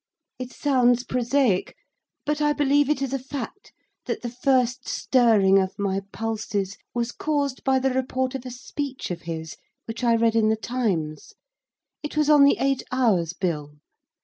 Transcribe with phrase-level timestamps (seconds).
[0.39, 1.75] It sounds prosaic,
[2.25, 3.71] but I believe it is a fact
[4.07, 9.11] that the first stirring of my pulses was caused by the report of a speech
[9.11, 11.33] of his which I read in the Times.
[12.01, 13.75] It was on the Eight Hours' Bill.